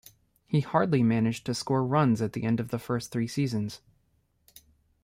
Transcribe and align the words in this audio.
He 0.47 0.61
hardly 0.61 1.03
managed 1.03 1.45
to 1.45 1.53
score 1.53 1.85
runs 1.85 2.23
at 2.23 2.33
the 2.33 2.41
end 2.43 2.59
of 2.59 2.69
the 2.69 2.79
first 2.79 3.11
three 3.11 3.27
seasons. 3.27 3.81